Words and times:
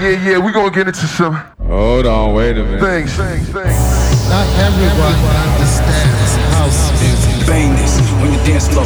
Yeah, 0.00 0.28
yeah, 0.28 0.38
we 0.38 0.50
gonna 0.50 0.72
get 0.72 0.88
into 0.88 1.06
some. 1.06 1.34
Hold 1.68 2.06
on, 2.06 2.34
wait 2.34 2.58
a 2.58 2.64
minute. 2.64 2.80
Things, 2.80 3.14
things, 3.14 3.48
things. 3.48 4.28
Not 4.28 4.44
everyone 4.58 5.14
understands 5.38 6.34
house 6.58 6.90
music. 7.00 7.46
Bang 7.46 7.76
this 7.76 8.00
on 8.00 8.32
your 8.32 8.44
dance 8.44 8.66
floor. 8.66 8.84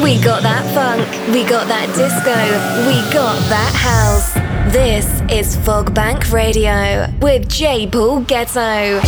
We 0.00 0.22
got 0.22 0.42
that 0.42 0.62
funk, 0.72 1.10
we 1.34 1.42
got 1.42 1.66
that 1.66 1.88
disco, 1.96 2.36
we 2.86 3.02
got 3.12 3.36
that 3.48 3.74
house. 3.74 4.32
This 4.72 5.06
is 5.28 5.56
Fogbank 5.56 6.30
Radio 6.30 7.12
with 7.20 7.48
J. 7.48 7.88
Paul 7.88 8.22
Getto. 8.22 9.02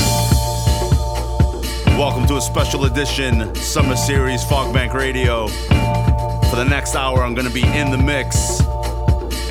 Welcome 1.97 2.27
to 2.27 2.39
a 2.39 2.41
special 2.41 2.87
edition 2.87 3.55
Summer 3.55 3.95
Series 3.95 4.43
Fogbank 4.43 4.95
Radio. 4.95 5.47
For 5.47 6.57
the 6.57 6.67
next 6.69 6.97
hour, 6.97 7.23
I'm 7.23 7.35
going 7.35 7.47
to 7.47 7.55
be 7.55 7.63
in 7.63 7.93
the 7.93 7.99
mix. 7.99 8.63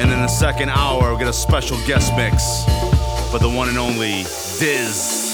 And 0.01 0.11
in 0.11 0.19
the 0.19 0.27
second 0.27 0.69
hour, 0.69 1.09
we'll 1.09 1.17
get 1.19 1.27
a 1.27 1.33
special 1.33 1.77
guest 1.85 2.11
mix 2.15 2.63
for 3.29 3.37
the 3.37 3.47
one 3.47 3.69
and 3.69 3.77
only 3.77 4.23
Diz. 4.57 5.30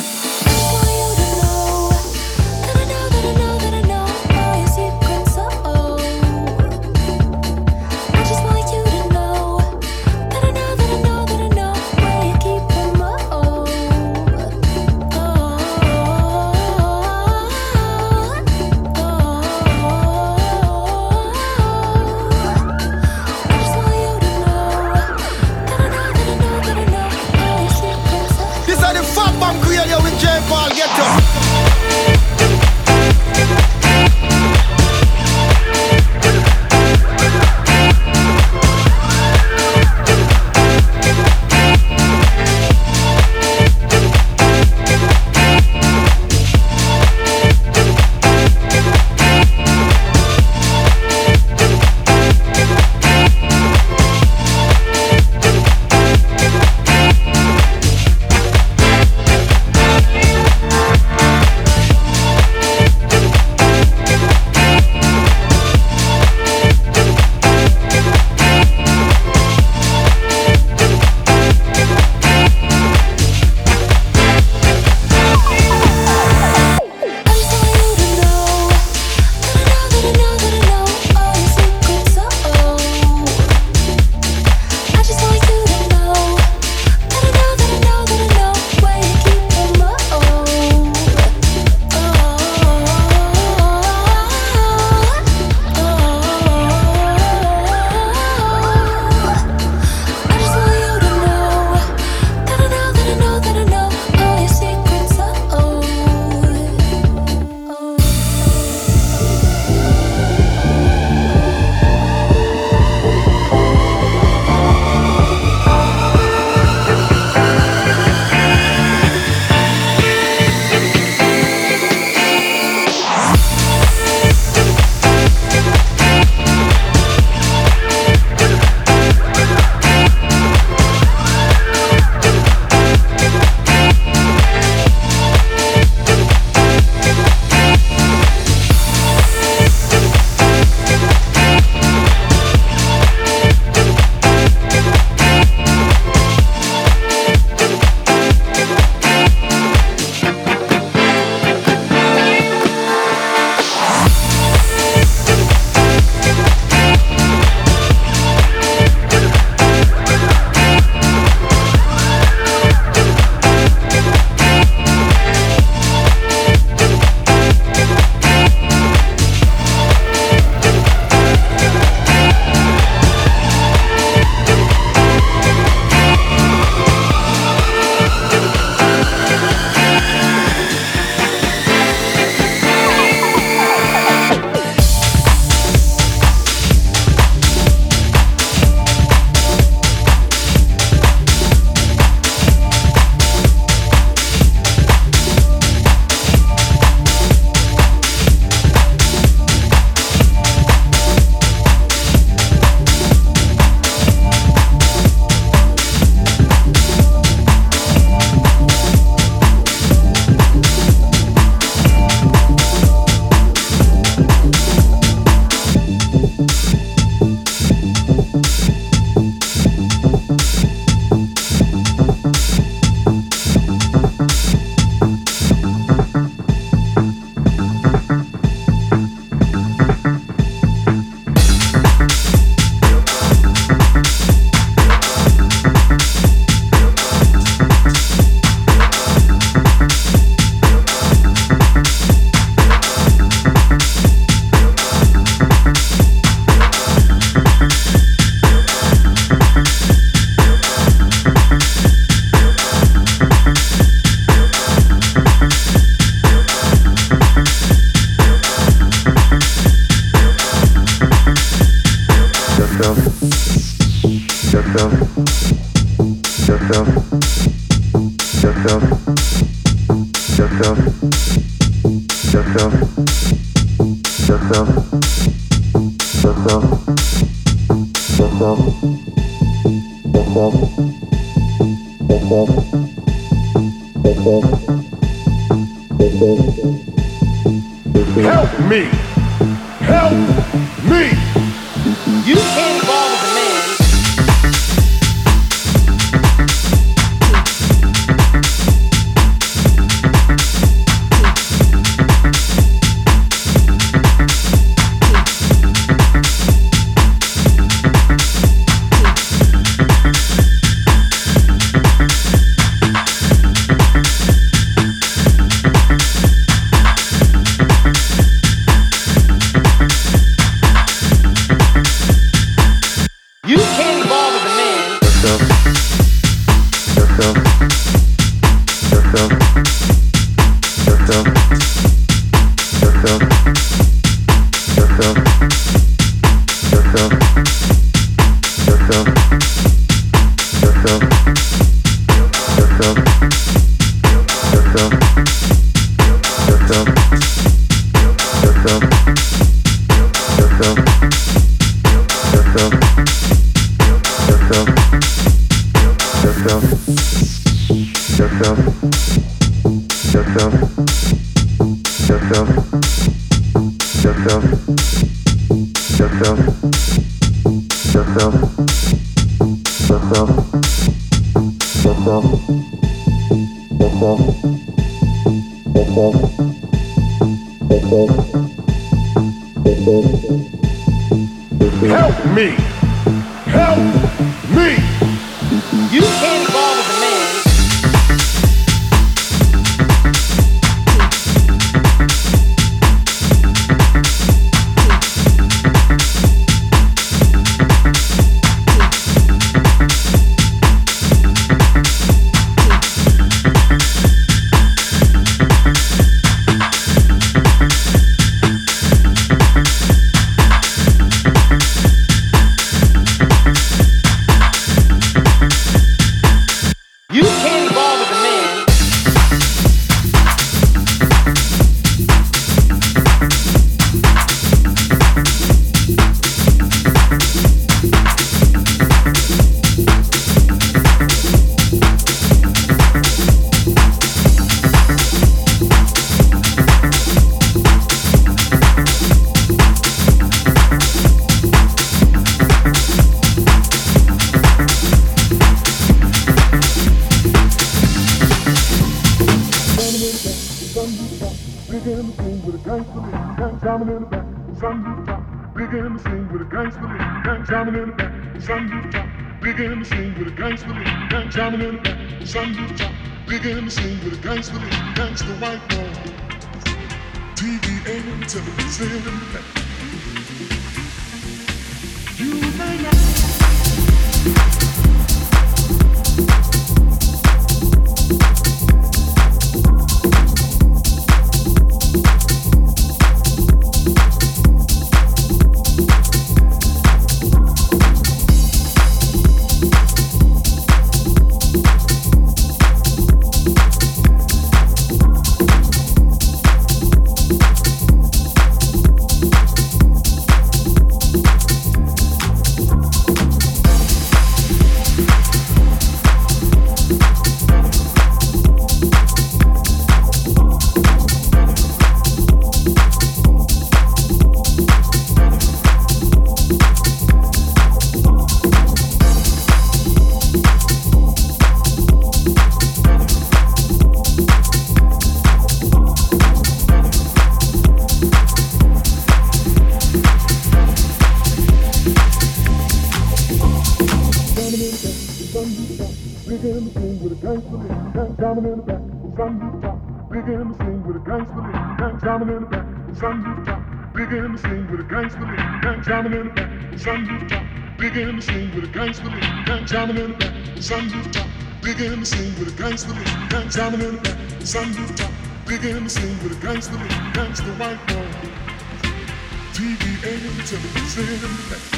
You 560.50 561.77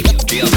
Deal. 0.00 0.48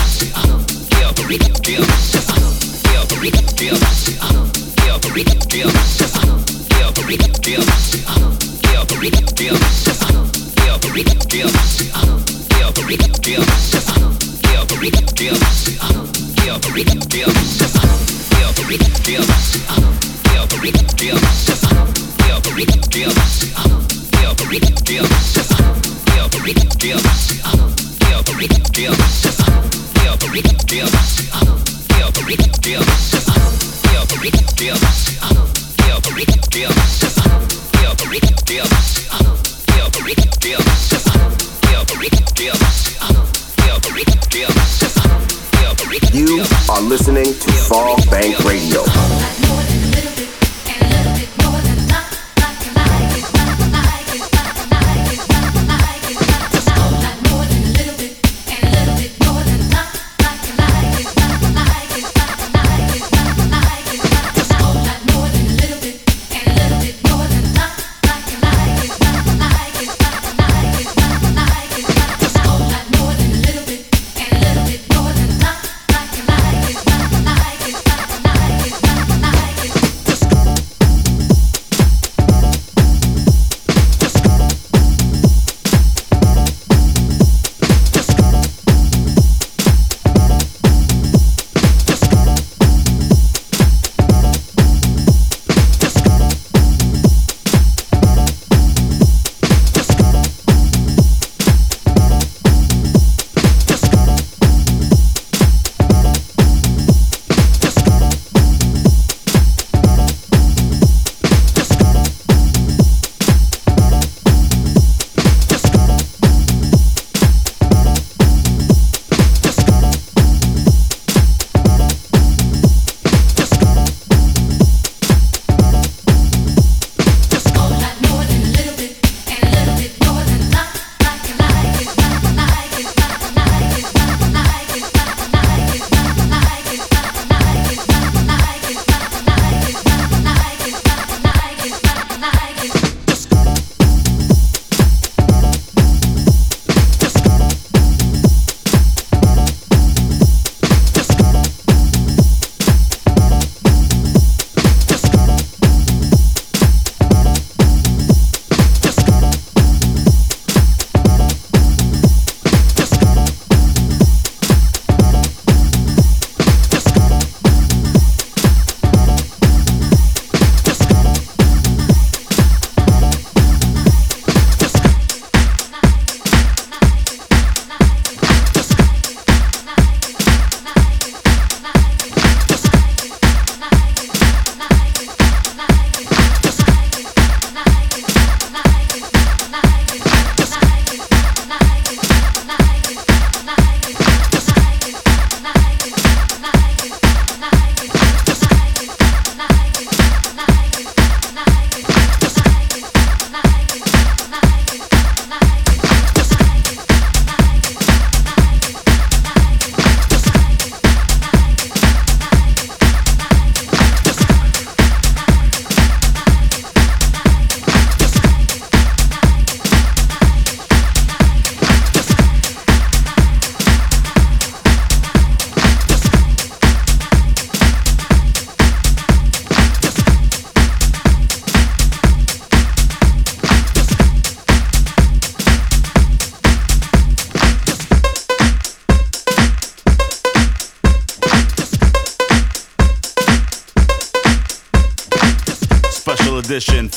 You 46.14 46.44
are 46.70 46.82
listening 46.82 47.24
to 47.24 47.52
Fall 47.52 47.96
Bank 48.10 48.38
Radio. 48.44 48.84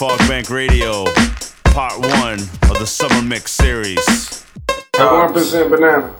Bank 0.04 0.50
Radio, 0.50 1.04
part 1.73 1.99
one 1.99 2.34
of 2.34 2.78
the 2.78 2.84
Summer 2.84 3.23
Mix 3.23 3.52
series. 3.52 4.04
1% 4.96 5.70
banana. 5.70 6.14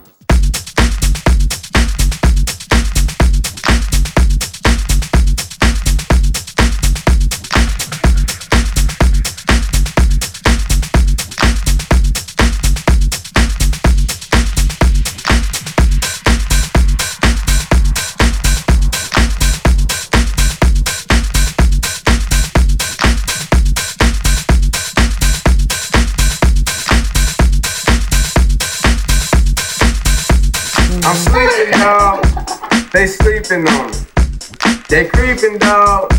They 32.95 33.09
sleeping 33.09 33.67
on 33.67 33.91
me. 33.91 33.97
They 34.89 35.07
creeping, 35.07 35.59
dog. 35.59 36.13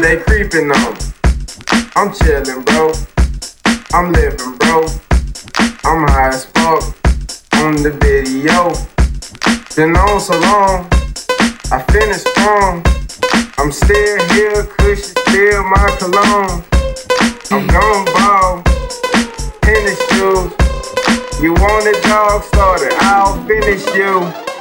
They 0.00 0.22
creeping 0.22 0.70
on 0.70 0.92
me. 0.94 1.00
I'm 1.96 2.10
chillin', 2.14 2.64
bro. 2.64 2.92
I'm 3.92 4.12
living, 4.12 4.56
bro. 4.58 4.86
I'm 5.82 6.06
high 6.06 6.28
as 6.28 6.44
fuck 6.44 6.84
on 7.54 7.82
the 7.82 7.90
video. 7.98 8.70
Been 9.74 9.96
on 9.96 10.20
so 10.20 10.38
long, 10.38 10.86
I 11.72 11.82
finished 11.90 12.28
strong. 12.28 12.84
I'm 13.58 13.72
still 13.72 14.28
here, 14.34 14.62
cushion 14.78 15.16
still 15.26 15.64
my 15.64 15.96
cologne. 15.98 16.62
I'm 17.50 17.66
gone 17.66 18.04
ball, 18.14 18.62
tennis 19.62 19.98
shoes. 20.10 20.52
You 21.42 21.54
want 21.54 21.88
a 21.88 22.00
dog 22.06 22.44
starter, 22.44 22.90
I'll 23.00 23.44
finish 23.48 23.84
you. 23.96 24.53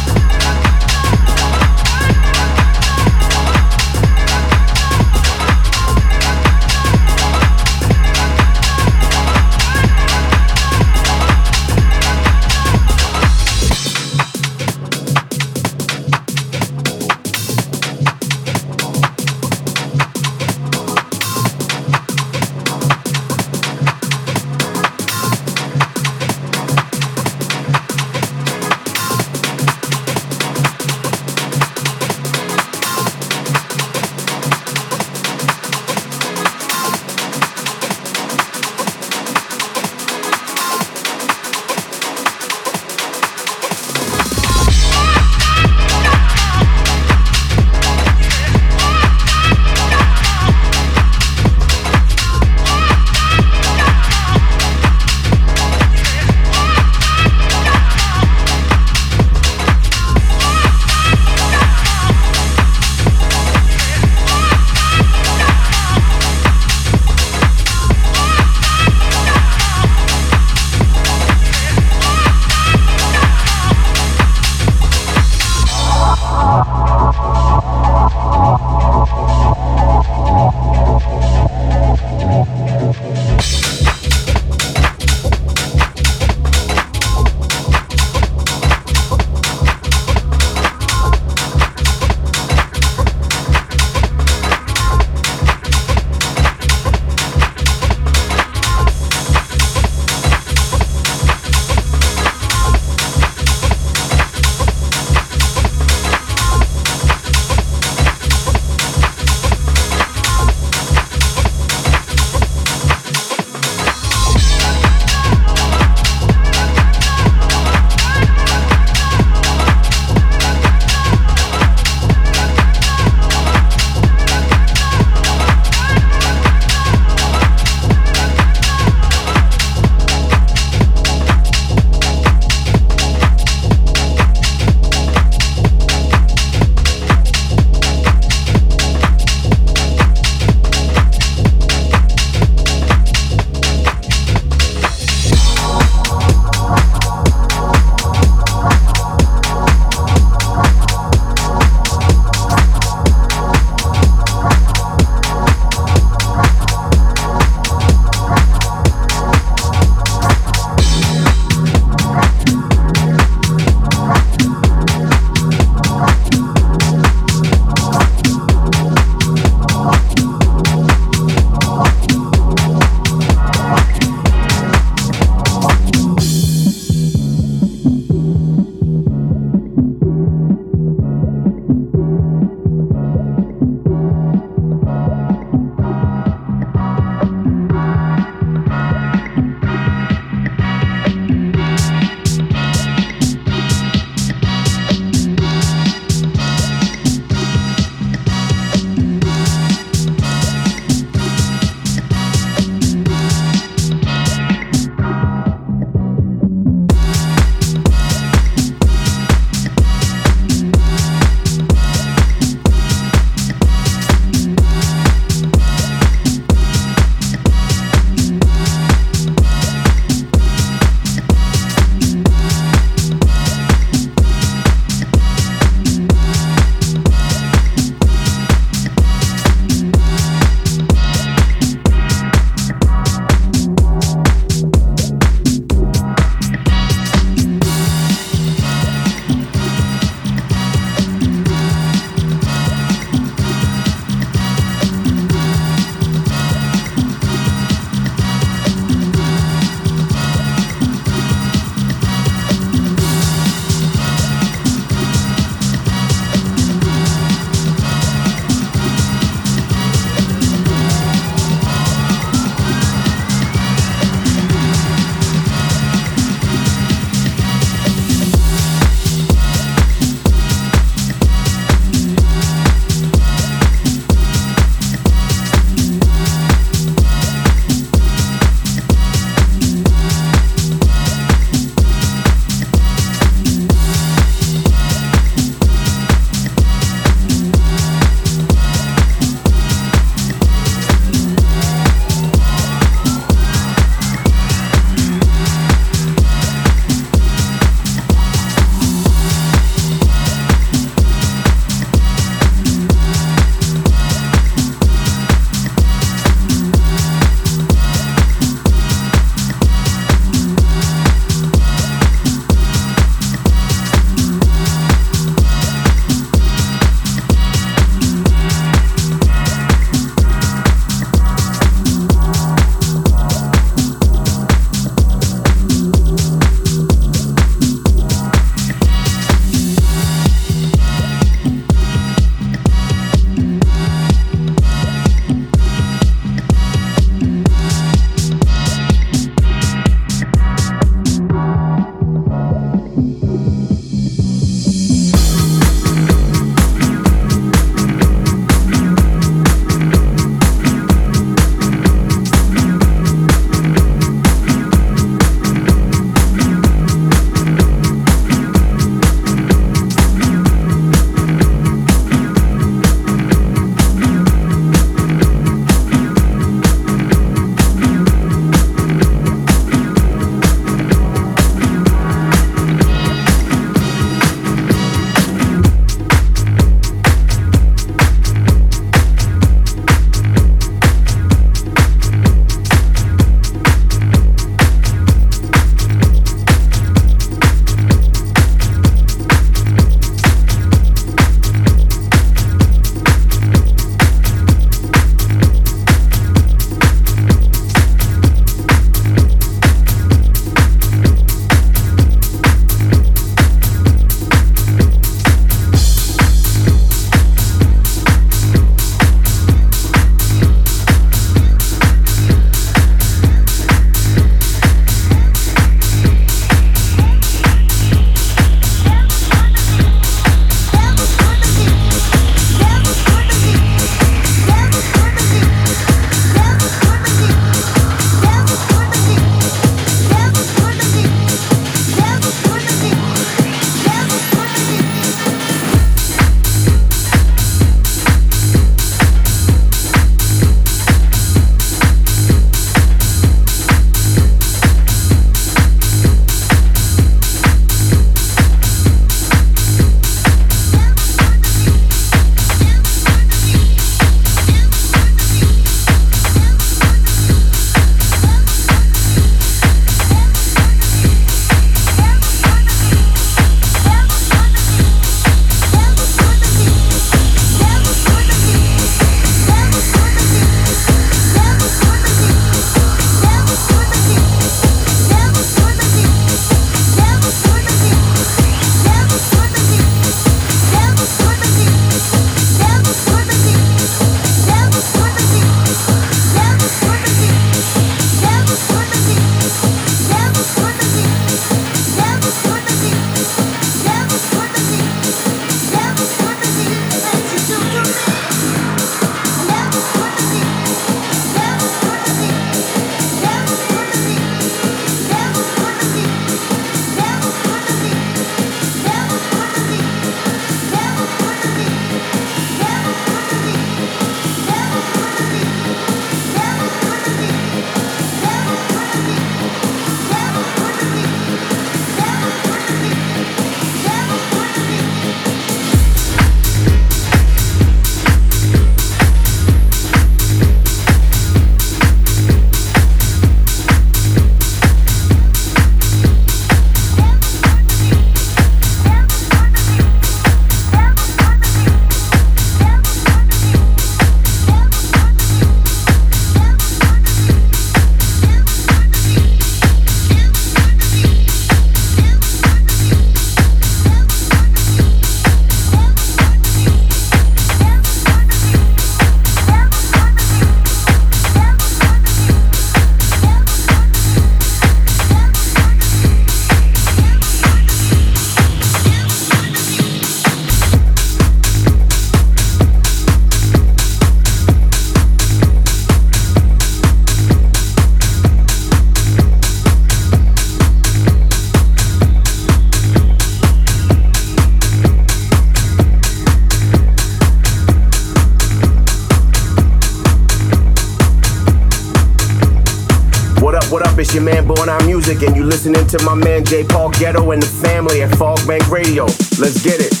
Man 594.33 594.47
Born 594.47 594.69
Our 594.69 594.81
Music, 594.85 595.23
and 595.23 595.35
you 595.35 595.43
listening 595.43 595.85
to 595.87 596.01
my 596.03 596.15
man 596.15 596.45
J. 596.45 596.63
Paul 596.63 596.91
Getto 596.91 597.33
and 597.33 597.43
the 597.43 597.47
family 597.47 598.01
at 598.01 598.11
Fogbank 598.11 598.69
Radio. 598.69 599.03
Let's 599.39 599.61
get 599.61 599.81
it. 599.81 600.00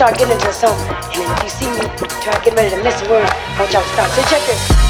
Start 0.00 0.16
getting 0.16 0.32
into 0.32 0.48
a 0.48 0.52
song. 0.52 0.78
And 1.12 1.38
if 1.38 1.44
you 1.44 1.50
see 1.50 1.66
me 1.66 1.80
try 2.22 2.32
to 2.32 2.42
get 2.42 2.54
ready 2.54 2.70
to 2.70 2.82
miss 2.82 3.02
a 3.02 3.10
word, 3.10 3.28
I 3.28 3.60
want 3.60 3.70
y'all 3.70 3.82
to 3.82 3.88
start. 3.90 4.10
So 4.12 4.22
check 4.22 4.40
this. 4.46 4.89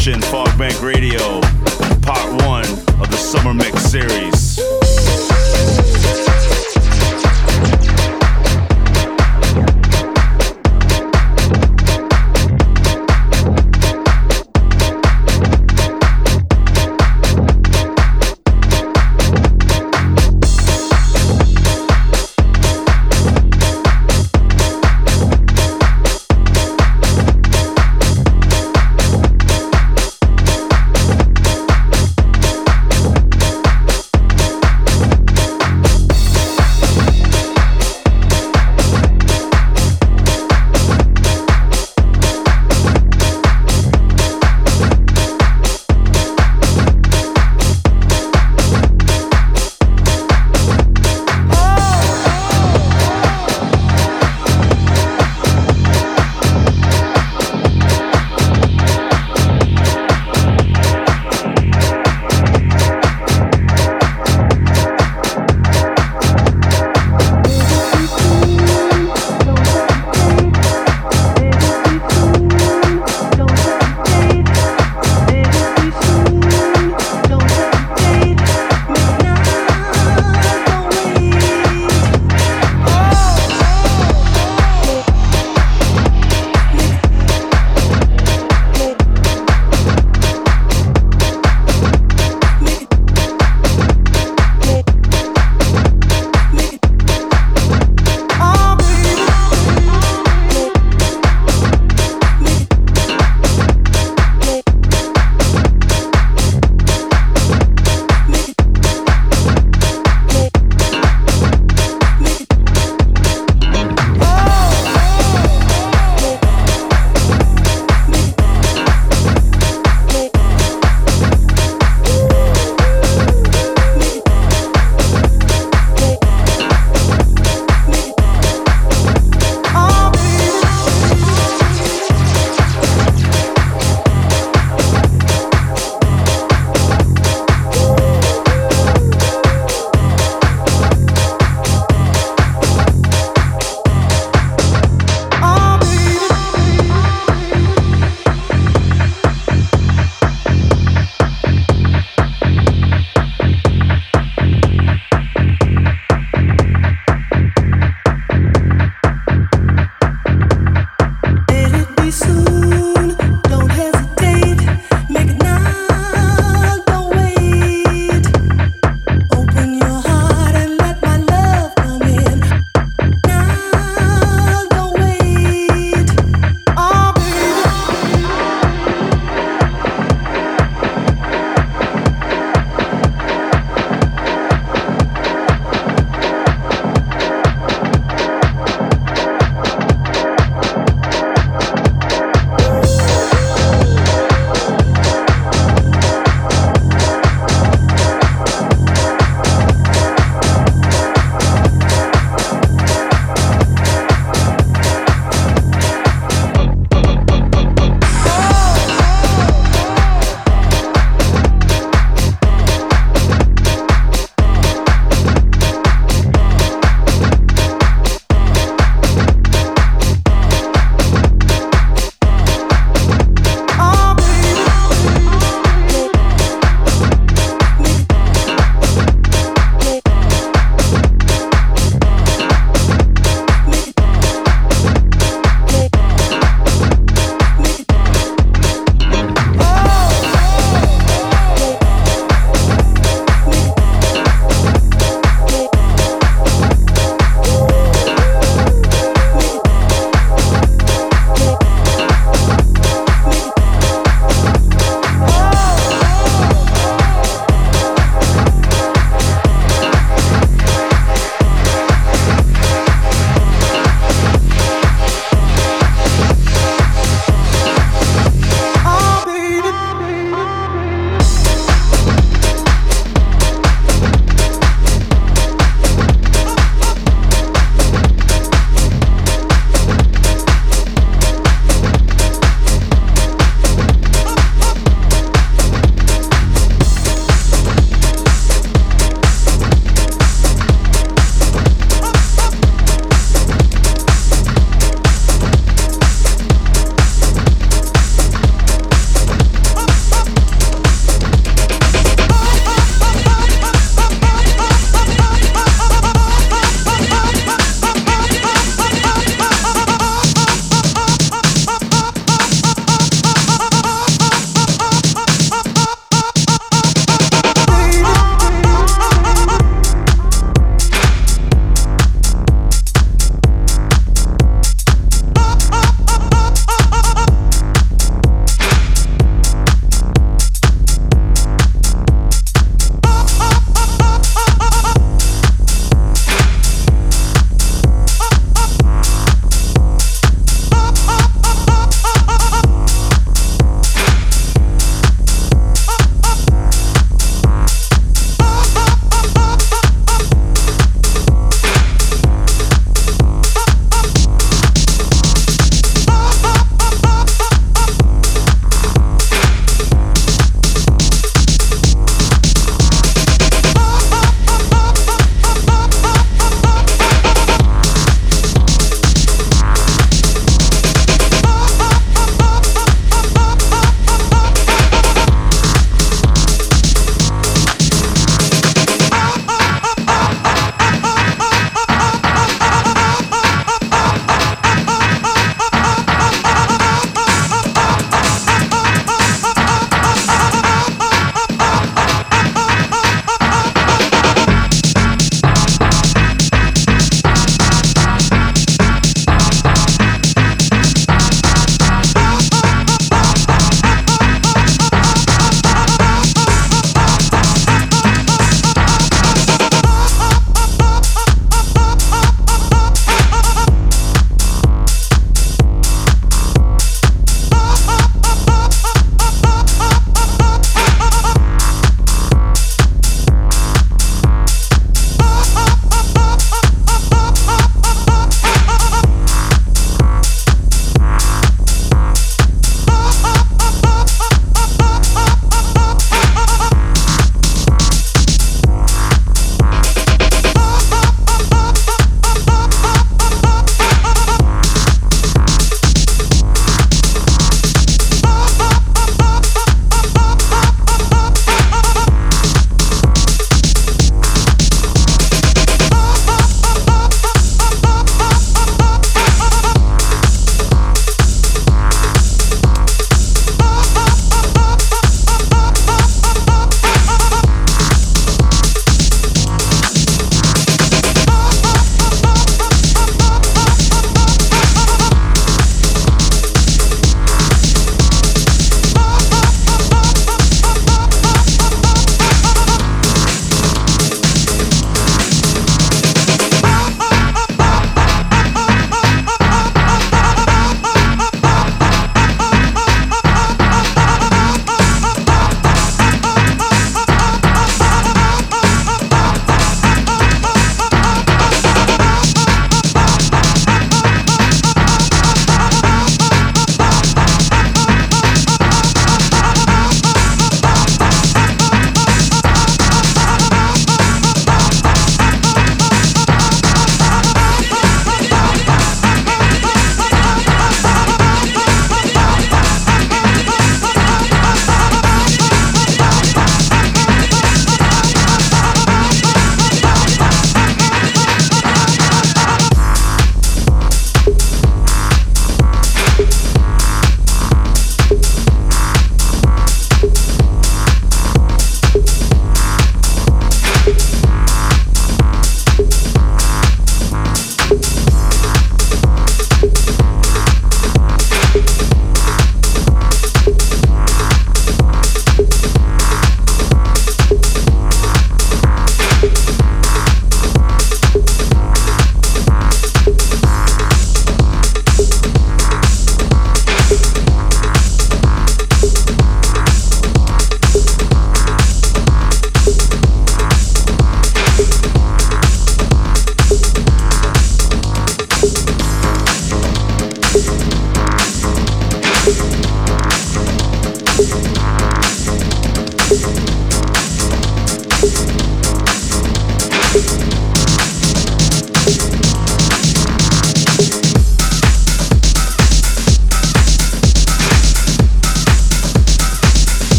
edition 0.00 0.22
Fogbank 0.30 0.82
Radio, 0.82 1.42
part 2.00 2.42
one 2.46 2.64
of 3.02 3.10
the 3.10 3.18
Summer 3.18 3.52
Mix 3.52 3.82
series. 3.82 4.39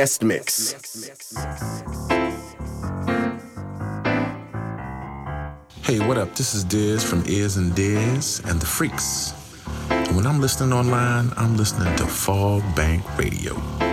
Guest 0.00 0.22
mix. 0.24 0.72
Hey, 5.82 5.98
what 5.98 6.16
up? 6.16 6.34
This 6.36 6.54
is 6.54 6.64
Diz 6.64 7.04
from 7.04 7.22
Ears 7.26 7.58
and 7.58 7.74
Diz 7.74 8.40
and 8.46 8.58
the 8.58 8.64
Freaks. 8.64 9.32
When 10.14 10.26
I'm 10.26 10.40
listening 10.40 10.72
online, 10.72 11.30
I'm 11.36 11.58
listening 11.58 11.94
to 11.96 12.06
Fog 12.06 12.62
Bank 12.74 13.04
Radio. 13.18 13.89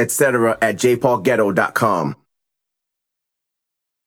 Etc. 0.00 0.56
at 0.60 0.76
jpaulgetto.com. 0.76 2.19